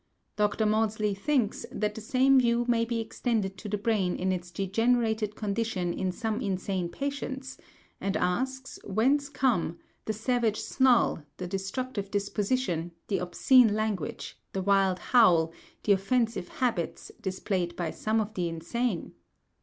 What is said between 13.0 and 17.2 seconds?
the obscene language, the wild howl, the offensive habits,